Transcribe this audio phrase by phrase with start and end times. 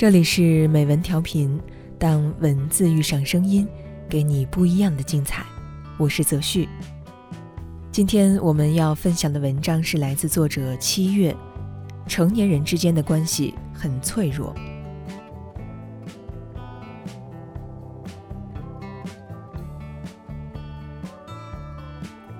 [0.00, 1.60] 这里是美文调频，
[1.98, 3.68] 当文字遇上声音，
[4.08, 5.44] 给你不一样的精彩。
[5.98, 6.66] 我是泽旭。
[7.92, 11.36] 今天我们要分享的文章是来自作者七月。
[12.06, 14.54] 成年人之间的关系很脆弱。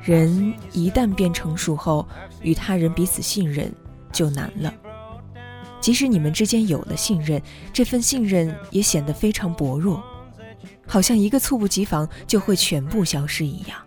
[0.01, 2.09] 人一旦变成熟后，
[2.41, 3.71] 与他人彼此信任
[4.11, 4.73] 就难了。
[5.81, 7.41] 即使你们之间有了信任，
[7.73, 10.03] 这份信任也显得非常薄弱，
[10.87, 13.79] 好像一个猝不及防就会全部消失一样。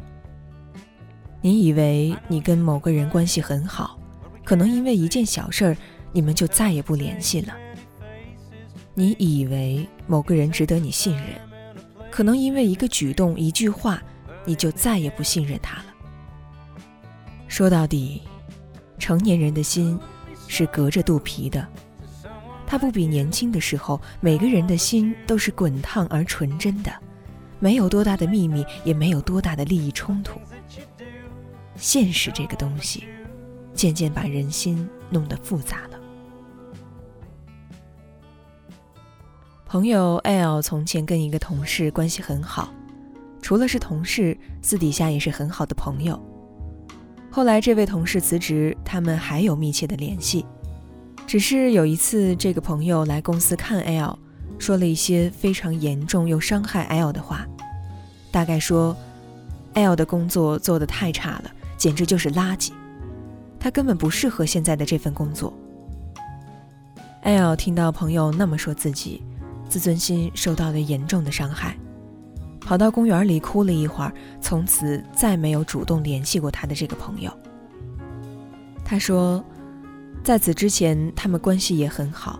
[1.42, 4.00] 你以为你跟某个人关系很好，
[4.44, 5.78] 可能因为一件小事儿，
[6.12, 7.54] 你们就再也不联系了。
[8.96, 11.26] 你以为某个人值得你信任，
[12.10, 14.02] 可能因为一个举动、一句话，
[14.46, 15.86] 你就再也不信任他了。
[17.48, 18.22] 说到底，
[18.98, 20.00] 成年人的心
[20.54, 21.68] 是隔着肚皮的。
[22.68, 26.94] 他不比年轻的时候，每个人的心都是滚烫而纯真的，
[27.60, 30.40] 没有多大的秘密，也没有多大的利益冲突。
[31.76, 33.06] 现实这个东西，
[33.74, 36.00] 渐渐把人心弄得复杂了。
[39.66, 42.72] 朋友 L 从前跟一个同事关系很好，
[43.42, 46.33] 除了是同事，私底下也是很好的朋友。
[47.36, 50.46] 后来这位同事辞职，他们还有密切的联系。
[51.26, 54.20] 只是有一次，这个朋友来公司看 L，
[54.60, 57.44] 说了一些非常严重又伤害 L 的话，
[58.30, 58.96] 大概说
[59.74, 62.72] L 的工作做得太差了，简直就是垃圾，
[63.60, 65.52] 他根本不适合现在的这份工作。
[67.24, 69.24] L 听到朋友那么说自己，
[69.68, 71.76] 自尊心受到了严重的伤害，
[72.74, 74.12] 跑到公园里哭了一会儿，
[74.42, 77.32] 从此再没有主动联系过他的这个朋友。
[78.84, 79.46] 他说。
[80.24, 82.40] 在此之前，他们关系也很好，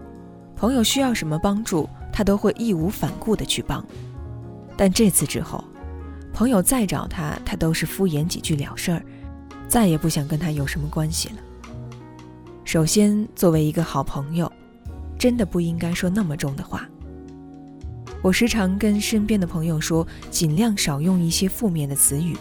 [0.56, 3.86] 朋友需要什么帮助，他都会义无反顾地去帮。
[4.76, 5.64] 但这次之后，
[6.34, 9.04] 朋友再找他，他都是敷衍几句了事儿，
[9.68, 11.36] 再也不想跟他有什么关系了。
[12.64, 14.52] 首先，作为一个好朋友，
[15.20, 16.90] 真的不应该说那么重的话。
[18.24, 22.38] 我时常跟身边的朋友说，尽量少用一些负面的词语，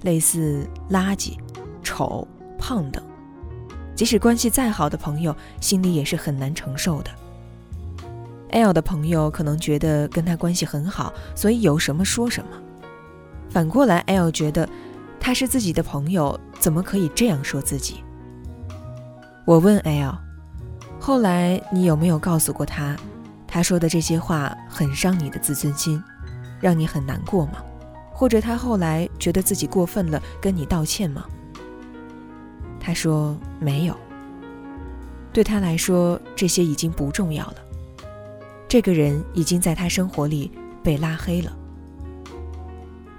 [0.00, 1.36] 类似垃圾、
[1.82, 2.26] 丑、
[2.58, 3.04] 胖等。
[3.94, 7.10] 即使关系再好的朋友，心里也是很难承受的。
[8.52, 12.50] L 的朋友可能觉得跟他关系很好，所以有什么说什么。
[13.50, 14.66] 反过来，L 觉得
[15.20, 18.02] 他是自己的朋友，怎么可以这样说自己？
[19.44, 20.16] 我问 L，
[20.98, 22.96] 后来你有没有告诉过他，
[23.48, 26.00] 他说的这些话很伤你的自尊心，
[26.60, 27.64] 让你很难过吗？
[28.12, 31.24] 或者他后来觉得自己过分了，跟你道歉吗？
[32.78, 33.96] 他说没有。
[35.32, 37.56] 对他来说，这些已经不重要了。
[38.68, 40.50] 这个人已经在他生活里
[40.82, 41.56] 被拉黑了。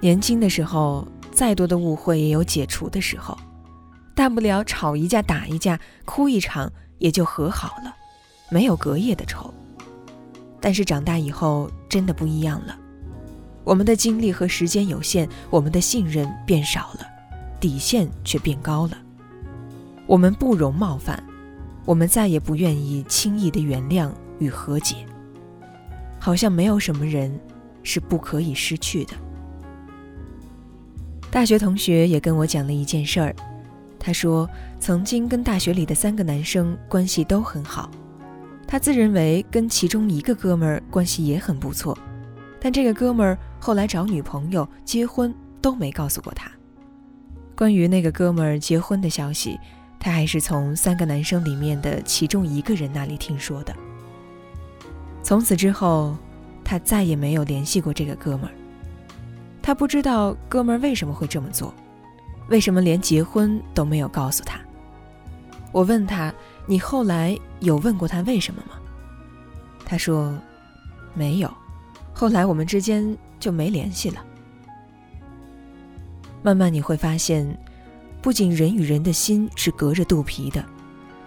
[0.00, 3.36] 年轻的时候，再多的误会也有解除的时候，
[4.14, 7.94] 大不了吵一架、打一架、哭一场，也就和好了，
[8.50, 9.52] 没有隔夜的仇。
[10.60, 12.76] 但是长大以后，真的不一样了。
[13.64, 17.06] 我们的精力和时间有限，我们的信任变少了，
[17.58, 18.98] 底线却变高了。
[20.06, 21.22] 我们不容冒犯，
[21.84, 24.96] 我们再也不愿意轻易的原谅与和解。
[26.18, 27.38] 好像没有什么人
[27.82, 29.14] 是不可以失去的。
[31.30, 33.34] 大学同学也跟我讲了一件事儿，
[33.98, 34.48] 他说
[34.80, 37.90] 曾经跟大学里的三个男生关系都很好，
[38.70, 41.98] 他自认为跟其中一个哥们儿关系也很不错，
[42.60, 46.48] 但这个哥们儿后来找女朋友结婚都没告诉过他。
[47.56, 49.58] 关于那个哥们儿结婚的消息。
[50.02, 53.76] 他还是从三个男生里面的其中一个人那里听说的。
[55.22, 56.16] 从此之后，
[56.64, 58.50] 他再也没有联系过这个哥们儿。
[59.60, 61.74] 他不知道哥们儿为什么会这么做，
[62.48, 64.58] 为什么连结婚都没有告诉他。
[65.70, 66.32] 我问他
[66.64, 68.74] ：“你后来有问过他为什么吗？”
[69.86, 70.36] 他说
[71.14, 71.52] ：“没有，
[72.12, 74.24] 后来我们之间就没联系了。”
[76.42, 77.58] 慢慢你会发现。
[78.22, 80.62] 不仅人与人的心是隔着肚皮的，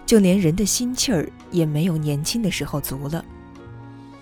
[0.06, 3.24] 就连人的心气儿也没有年轻的时候足了。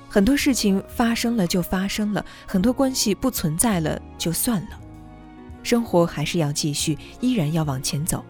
[0.08, 4.80] 很多事情发生了就发生了，很多关系不存在了就算了，
[5.62, 8.24] 生活还是要继续，依然要往前走。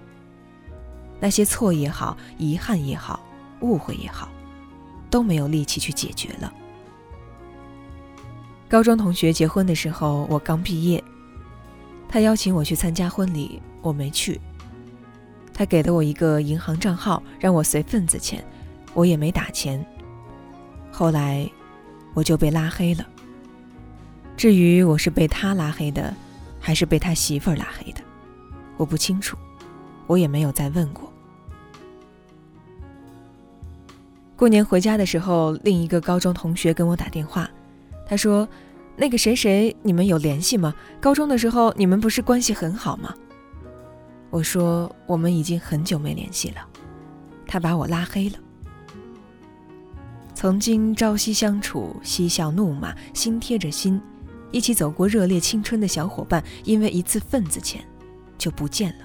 [1.20, 3.24] 那些错也好，遗憾也好，
[3.62, 4.28] 误会也好，
[5.08, 6.52] 都没有力气去解决了。
[8.68, 11.02] 高中同学结婚的时候，我刚毕业。
[12.08, 14.40] 他邀请我去参加婚礼，我没去。
[15.54, 18.44] 他给了我一个银行账号，让我随份子钱，
[18.94, 19.84] 我也没打钱。
[20.90, 21.48] 后来
[22.14, 23.06] 我就被拉黑了。
[24.36, 26.14] 至于我是被他拉黑的，
[26.58, 28.00] 还是被他媳妇儿拉黑的，
[28.78, 29.36] 我不清楚，
[30.06, 31.11] 我也没有再问过。
[34.36, 37.48] 过年回家的时候，另一个高中同学跟我打电话，
[38.06, 38.48] 他说
[38.96, 40.74] ：“那个谁谁，你们有联系吗？
[41.00, 43.14] 高中的时候你们不是关系很好吗？”
[44.30, 46.66] 我说：“我们已经很久没联系了。”
[47.46, 48.38] 他把我拉黑了。
[50.34, 54.00] 曾经朝夕相处、嬉笑怒骂、心贴着心，
[54.50, 57.84] 一起走过热烈青春的小伙伴，因为一次份子钱，
[58.38, 59.04] 就不见了。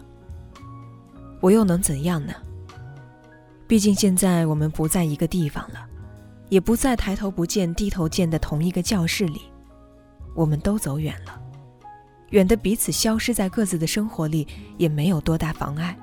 [1.42, 2.34] 我又能怎样呢？
[3.68, 5.86] 毕竟现在我们不在一个地方了，
[6.48, 9.42] 也不在抬头不见低头见的同一个教室里，
[10.34, 11.42] 我们都走远了，
[12.30, 14.48] 远的彼此消失在各自的生活里
[14.78, 15.98] 也没有多大妨碍。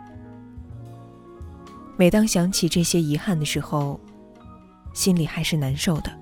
[1.96, 3.98] 每当想起这些遗憾的时候，
[4.92, 6.12] 心里还是难受的，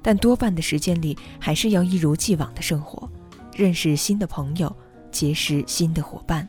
[0.00, 3.06] 但多半的时间里还是要一如既往的生活，
[3.54, 4.74] 认识新的朋友，
[5.10, 6.48] 结识新的伙伴。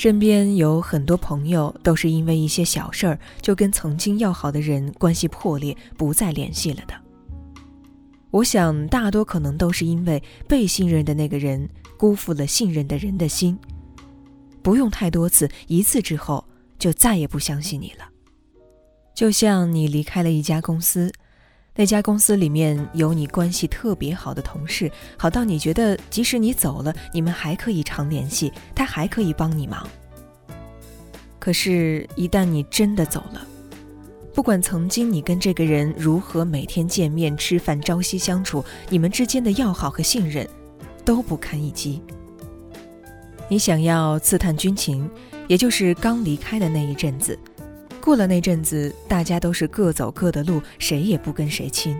[0.00, 6.94] 身边有很多朋友都是因为一些小事儿就跟曾经要好的人关系破裂，不再联系了的。
[8.30, 11.68] 我想大多可能都是因为被信任的那个人
[11.98, 13.58] 辜负了信任的人的心，
[14.62, 16.42] 不用太多次，一次之后
[16.78, 18.08] 就再也不相信你了。
[19.14, 21.12] 就像你离开了一家公司，
[21.74, 29.88] 那家公司里面有你关系特别好的同事，好到你觉得即使你走了，你们还可以常联系，他还可以帮你忙。
[31.38, 33.46] 可是，一旦你真的走了，
[34.34, 40.46] 不管曾经你跟这个人如何每天见面吃饭、朝夕相处，你们之间的要好和信任
[41.02, 42.02] 都不堪一击。
[43.48, 45.10] 你想要刺探军情，
[45.48, 47.38] 也就是刚离开的那一阵子，
[48.00, 51.96] 过了那阵子，大家都是各走各的路，谁也不跟谁亲。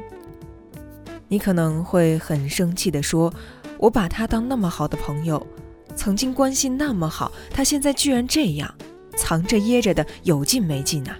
[1.29, 3.32] 你可能会很生气地说
[3.79, 5.47] ：“我把他当那么好的朋友，
[5.94, 8.75] 曾经关系那么好，他现在居然这样。”
[9.17, 11.19] 藏着掖着的有劲没劲啊？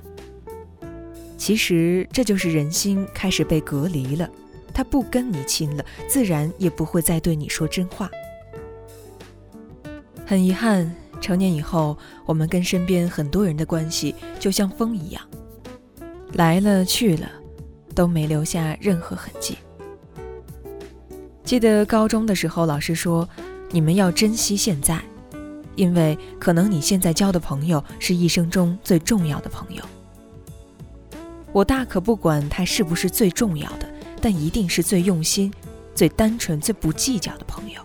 [1.37, 4.31] 其实这就是人心开始被隔离了，
[4.73, 8.11] 他不跟你亲了，自然也不会再对你说真话。
[10.25, 11.97] 很遗憾，成年以后，
[12.27, 15.23] 我们跟身边很多人的关系就像风一样，
[16.33, 17.31] 来了去了，
[17.95, 19.57] 都没留下任何痕迹。
[21.45, 23.29] 记得高中的时候，老师说，
[23.71, 25.01] 你们要珍惜现在。
[25.77, 29.83] 因为可能你现在交的朋友是一生中最重要的朋友，
[31.53, 33.89] 我大可不管他是不是最重要的，
[34.21, 35.51] 但一定是最用心、
[35.95, 37.81] 最单纯、最不计较的朋友。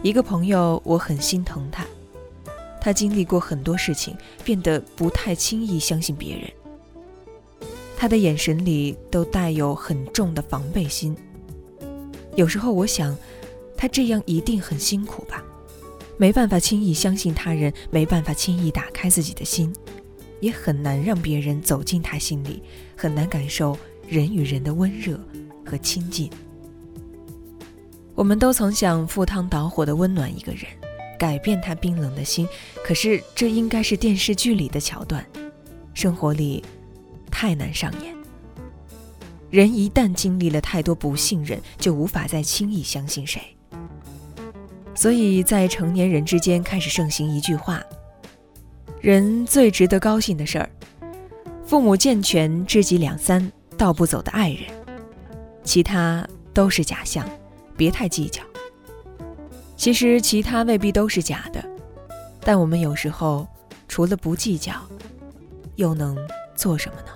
[0.00, 1.84] 一个朋友，我很心疼他，
[2.80, 6.48] 他经历过很多事情，变得不太轻易相信别人。
[7.96, 11.16] 他的眼神里都带有很重的防备心。
[12.36, 13.16] 有时候我想，
[13.76, 15.42] 他这样一定很辛苦吧。
[16.16, 19.74] 没办法轻易相信他人，没办法轻易打开自己的心，
[20.38, 22.62] 也很难让别人走进他心里，
[22.96, 25.18] 很难感受人与人的温热
[25.66, 26.30] 和亲近。
[28.18, 30.64] 我们都曾想赴汤蹈火的温暖一个人，
[31.16, 32.48] 改变他冰冷的心，
[32.82, 35.24] 可是这应该是电视剧里的桥段，
[35.94, 36.64] 生活里
[37.30, 38.12] 太难上演。
[39.50, 43.40] 人一旦经历了太多不信任，就无法再轻易相信谁。
[44.96, 47.80] 所以在成年人之间开始盛行一句话：
[49.00, 50.68] 人最值得高兴的事儿，
[51.64, 54.62] 父母健全，知己两三，道不走的爱人，
[55.62, 57.24] 其他都是假象，
[57.78, 58.42] 别太计较。
[59.76, 61.64] 其实其他未必都是假的，
[62.40, 63.46] 但我们有时候
[63.86, 64.74] 除了不计较，
[65.76, 66.18] 又能
[66.56, 67.12] 做什么呢？